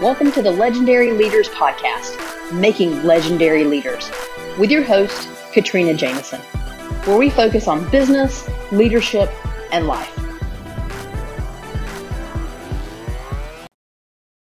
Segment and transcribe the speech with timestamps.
[0.00, 4.08] Welcome to the Legendary Leaders Podcast, Making Legendary Leaders,
[4.56, 6.40] with your host, Katrina Jameson,
[7.04, 9.28] where we focus on business, leadership,
[9.72, 10.16] and life.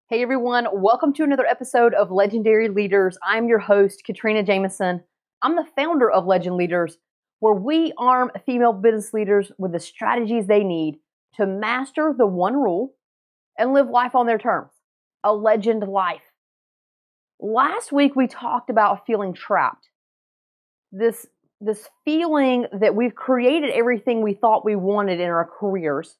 [0.10, 3.18] Hey everyone, welcome to another episode of Legendary Leaders.
[3.24, 5.04] I'm your host, Katrina Jameson.
[5.42, 7.00] I'm the founder of Legend Leaders,
[7.39, 11.00] where we arm female business leaders with the strategies they need
[11.38, 12.94] to master the one rule
[13.58, 14.70] and live life on their terms
[15.23, 16.21] a legend life.
[17.39, 19.89] Last week we talked about feeling trapped.
[20.91, 21.27] This
[21.59, 26.17] this feeling that we've created everything we thought we wanted in our careers.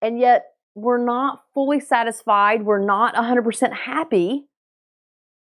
[0.00, 4.46] And yet we're not fully satisfied, we're not 100% happy.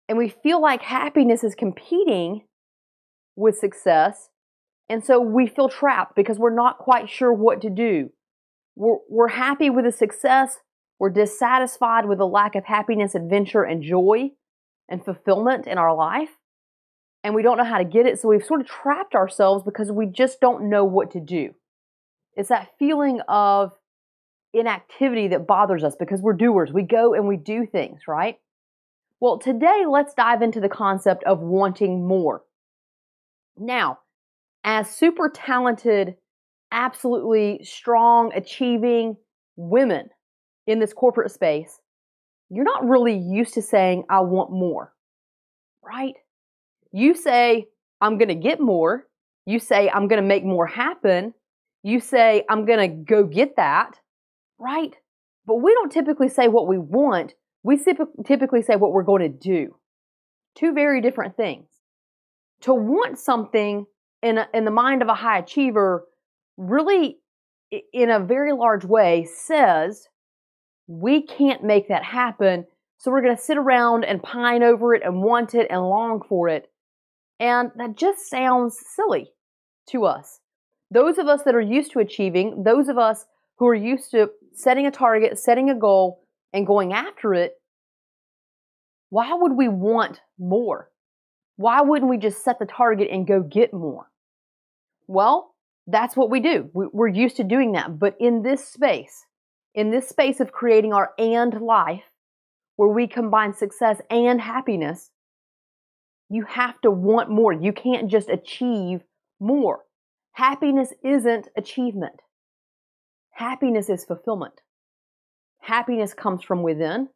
[0.09, 2.41] And we feel like happiness is competing
[3.35, 4.29] with success.
[4.89, 8.09] And so we feel trapped because we're not quite sure what to do.
[8.75, 10.57] We're, we're happy with the success,
[11.03, 14.31] we're dissatisfied with the lack of happiness, adventure, and joy
[14.87, 16.29] and fulfillment in our life.
[17.25, 18.21] And we don't know how to get it.
[18.21, 21.55] So we've sort of trapped ourselves because we just don't know what to do.
[22.37, 23.73] It's that feeling of
[24.53, 26.71] inactivity that bothers us because we're doers.
[26.71, 28.39] We go and we do things, right?
[29.19, 32.43] Well, today let's dive into the concept of wanting more.
[33.57, 33.99] Now,
[34.63, 36.15] as super talented,
[36.71, 39.17] absolutely strong, achieving
[39.57, 40.07] women,
[40.67, 41.79] in this corporate space,
[42.49, 44.93] you're not really used to saying, I want more,
[45.83, 46.15] right?
[46.91, 47.67] You say,
[48.01, 49.07] I'm going to get more.
[49.45, 51.33] You say, I'm going to make more happen.
[51.83, 53.99] You say, I'm going to go get that,
[54.59, 54.95] right?
[55.45, 57.33] But we don't typically say what we want.
[57.63, 57.77] We
[58.25, 59.75] typically say what we're going to do.
[60.55, 61.67] Two very different things.
[62.61, 63.85] To want something
[64.21, 66.05] in, a, in the mind of a high achiever
[66.55, 67.17] really,
[67.91, 70.07] in a very large way, says
[70.87, 72.65] we can't make that happen.
[72.97, 76.21] So we're going to sit around and pine over it and want it and long
[76.27, 76.69] for it.
[77.39, 79.31] And that just sounds silly
[79.89, 80.39] to us.
[80.91, 83.25] Those of us that are used to achieving, those of us
[83.57, 87.53] who are used to setting a target, setting a goal, and going after it,
[89.09, 90.89] why would we want more?
[91.57, 94.09] Why wouldn't we just set the target and go get more?
[95.07, 95.53] Well,
[95.87, 96.69] that's what we do.
[96.73, 97.99] We're used to doing that.
[97.99, 99.25] But in this space,
[99.73, 102.03] in this space of creating our and life,
[102.75, 105.11] where we combine success and happiness,
[106.29, 107.53] you have to want more.
[107.53, 109.01] You can't just achieve
[109.39, 109.81] more.
[110.33, 112.21] Happiness isn't achievement.
[113.31, 114.61] Happiness is fulfillment.
[115.59, 117.09] Happiness comes from within.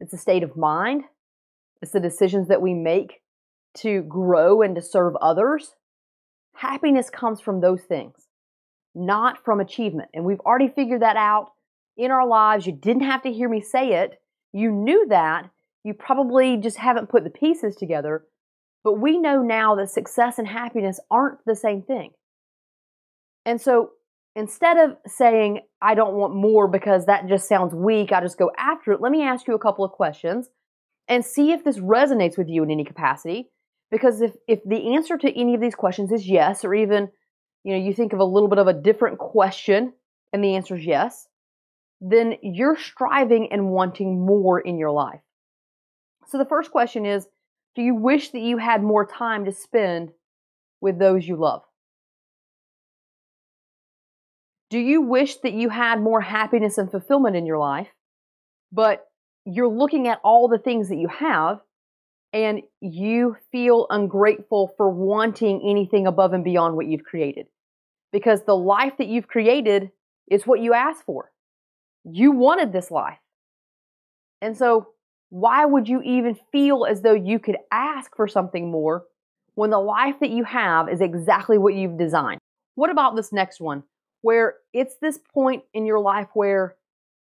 [0.00, 1.04] It's a state of mind.
[1.82, 3.20] It's the decisions that we make
[3.78, 5.74] to grow and to serve others.
[6.54, 8.26] Happiness comes from those things,
[8.94, 10.10] not from achievement.
[10.14, 11.52] And we've already figured that out
[11.98, 12.66] in our lives.
[12.66, 14.18] You didn't have to hear me say it.
[14.52, 15.50] You knew that.
[15.84, 18.24] You probably just haven't put the pieces together.
[18.84, 22.12] But we know now that success and happiness aren't the same thing.
[23.44, 23.90] And so
[24.34, 28.50] instead of saying, I don't want more because that just sounds weak, I just go
[28.56, 30.48] after it, let me ask you a couple of questions
[31.08, 33.48] and see if this resonates with you in any capacity.
[33.90, 37.08] Because if, if the answer to any of these questions is yes, or even
[37.64, 39.94] you know you think of a little bit of a different question
[40.32, 41.26] and the answer is yes,
[42.00, 45.20] then you're striving and wanting more in your life.
[46.28, 47.26] So the first question is
[47.74, 50.12] Do you wish that you had more time to spend
[50.80, 51.62] with those you love?
[54.70, 57.88] Do you wish that you had more happiness and fulfillment in your life,
[58.70, 59.06] but
[59.46, 61.60] you're looking at all the things that you have
[62.34, 67.46] and you feel ungrateful for wanting anything above and beyond what you've created?
[68.12, 69.90] Because the life that you've created
[70.30, 71.30] is what you asked for.
[72.10, 73.18] You wanted this life.
[74.40, 74.88] And so,
[75.30, 79.04] why would you even feel as though you could ask for something more
[79.56, 82.40] when the life that you have is exactly what you've designed?
[82.76, 83.82] What about this next one,
[84.22, 86.76] where it's this point in your life where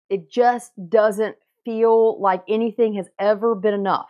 [0.10, 4.10] it just doesn't feel like anything has ever been enough?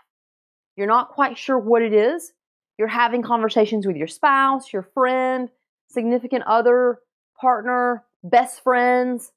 [0.77, 2.31] You're not quite sure what it is.
[2.77, 5.49] You're having conversations with your spouse, your friend,
[5.89, 6.99] significant other,
[7.39, 9.31] partner, best friends,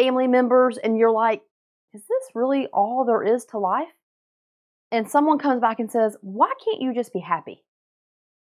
[0.00, 1.42] family members and you're like,
[1.92, 3.88] is this really all there is to life?
[4.92, 7.64] And someone comes back and says, why can't you just be happy?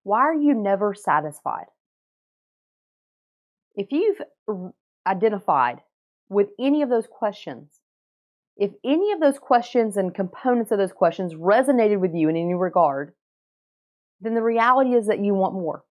[0.04, 1.66] Why are you never satisfied?
[3.76, 4.22] If you've
[5.08, 5.82] identified
[6.30, 7.80] with any of those questions,
[8.58, 12.54] if any of those questions and components of those questions resonated with you in any
[12.54, 13.14] regard,
[14.22, 15.84] then the reality is that you want more.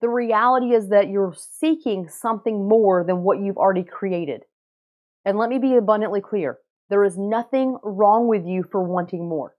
[0.00, 4.42] The reality is that you're seeking something more than what you've already created.
[5.24, 6.58] And let me be abundantly clear
[6.90, 9.56] There is nothing wrong with you for wanting more.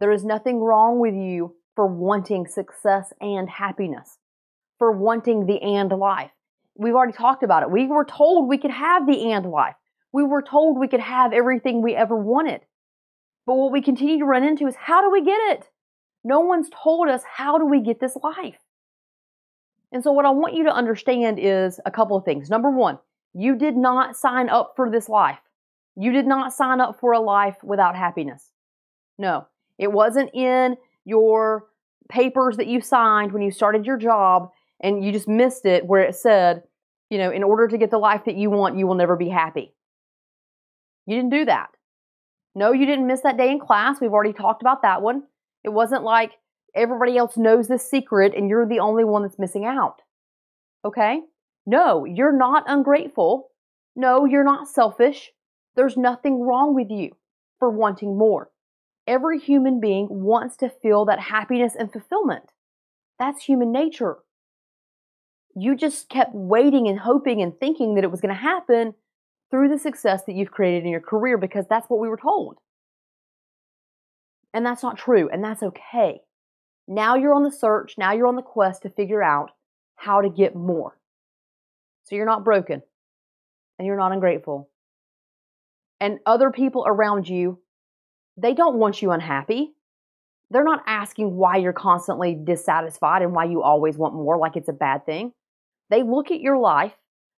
[0.00, 4.18] There is nothing wrong with you for wanting success and happiness,
[4.78, 6.30] for wanting the and life.
[6.74, 7.70] We've already talked about it.
[7.70, 9.76] We were told we could have the and life.
[10.12, 12.62] We were told we could have everything we ever wanted.
[13.46, 15.68] But what we continue to run into is how do we get it?
[16.24, 18.58] No one's told us how do we get this life.
[19.92, 22.48] And so what I want you to understand is a couple of things.
[22.48, 22.98] Number one,
[23.34, 25.38] you did not sign up for this life.
[25.96, 28.50] You did not sign up for a life without happiness.
[29.18, 29.46] No,
[29.78, 31.66] it wasn't in your
[32.08, 34.50] papers that you signed when you started your job
[34.80, 36.62] and you just missed it where it said,
[37.10, 39.28] you know, in order to get the life that you want, you will never be
[39.28, 39.74] happy.
[41.06, 41.70] You didn't do that.
[42.54, 44.00] No, you didn't miss that day in class.
[44.00, 45.24] We've already talked about that one.
[45.64, 46.32] It wasn't like
[46.74, 50.02] everybody else knows this secret and you're the only one that's missing out.
[50.84, 51.20] Okay?
[51.66, 53.50] No, you're not ungrateful.
[53.96, 55.30] No, you're not selfish.
[55.76, 57.10] There's nothing wrong with you
[57.58, 58.50] for wanting more.
[59.06, 62.52] Every human being wants to feel that happiness and fulfillment.
[63.18, 64.18] That's human nature.
[65.54, 68.94] You just kept waiting and hoping and thinking that it was going to happen
[69.50, 72.58] through the success that you've created in your career because that's what we were told.
[74.54, 76.20] And that's not true, and that's okay.
[76.92, 79.52] Now you're on the search, now you're on the quest to figure out
[79.94, 80.98] how to get more.
[82.02, 82.82] So you're not broken
[83.78, 84.68] and you're not ungrateful.
[86.00, 87.60] And other people around you,
[88.36, 89.70] they don't want you unhappy.
[90.50, 94.68] They're not asking why you're constantly dissatisfied and why you always want more, like it's
[94.68, 95.32] a bad thing.
[95.90, 96.94] They look at your life,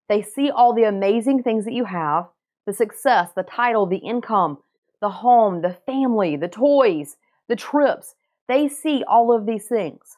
[0.08, 2.28] they see all the amazing things that you have
[2.66, 4.56] the success, the title, the income,
[5.02, 7.16] the home, the family, the toys,
[7.48, 8.14] the trips.
[8.48, 10.16] They see all of these things.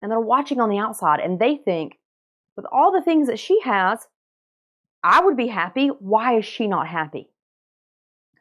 [0.00, 1.98] And they're watching on the outside and they think,
[2.56, 4.06] with all the things that she has,
[5.02, 5.88] I would be happy.
[5.88, 7.28] Why is she not happy?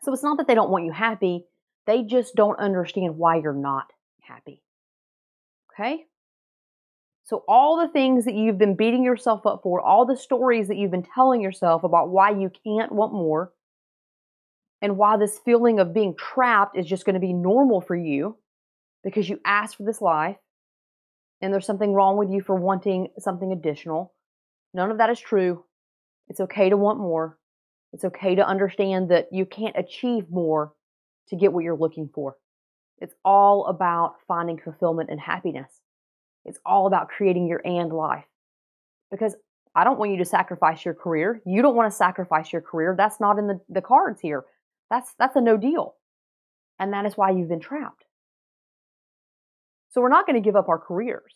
[0.02, 1.46] So it's not that they don't want you happy,
[1.88, 3.92] they just don't understand why you're not
[4.22, 4.62] happy.
[5.74, 6.06] Okay?
[7.26, 10.76] So, all the things that you've been beating yourself up for, all the stories that
[10.76, 13.54] you've been telling yourself about why you can't want more,
[14.82, 18.38] and why this feeling of being trapped is just going to be normal for you
[19.04, 20.38] because you asked for this life
[21.42, 24.14] and there's something wrong with you for wanting something additional.
[24.74, 25.66] None of that is true.
[26.30, 27.38] It's okay to want more.
[27.92, 30.74] It's okay to understand that you can't achieve more
[31.28, 32.36] to get what you're looking for.
[33.00, 35.70] It's all about finding fulfillment and happiness.
[36.46, 38.26] It's all about creating your and life.
[39.12, 39.36] Because
[39.76, 41.42] I don't want you to sacrifice your career.
[41.46, 42.96] You don't want to sacrifice your career.
[42.98, 44.46] That's not in the, the cards here.
[44.90, 45.96] That's that's a no deal.
[46.80, 48.06] And that is why you've been trapped.
[49.94, 51.34] So we're not going to give up our careers.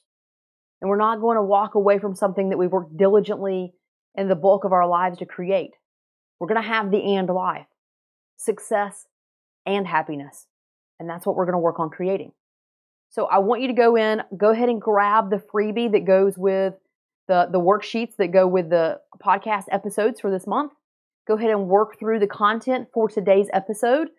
[0.81, 3.73] And we're not going to walk away from something that we've worked diligently
[4.15, 5.71] in the bulk of our lives to create.
[6.39, 7.67] We're going to have the and life,
[8.35, 9.05] success
[9.65, 10.47] and happiness.
[10.99, 12.31] And that's what we're going to work on creating.
[13.09, 16.37] So I want you to go in, go ahead and grab the freebie that goes
[16.37, 16.73] with
[17.27, 20.73] the, the worksheets that go with the podcast episodes for this month
[21.27, 24.09] go ahead and work through the content for today's episode.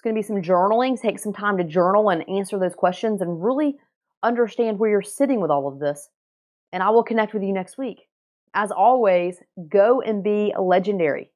[0.00, 0.98] It's going to be some journaling.
[0.98, 3.76] Take some time to journal and answer those questions and really
[4.22, 6.08] understand where you're sitting with all of this.
[6.72, 8.08] And I will connect with you next week.
[8.54, 11.32] As always, go and be legendary.